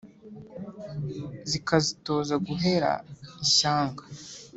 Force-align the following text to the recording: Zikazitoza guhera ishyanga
Zikazitoza 1.49 2.35
guhera 2.47 2.91
ishyanga 3.45 4.03